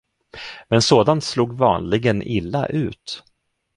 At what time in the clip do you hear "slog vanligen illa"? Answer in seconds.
1.23-2.67